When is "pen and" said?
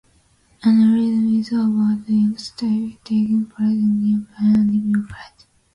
4.35-4.89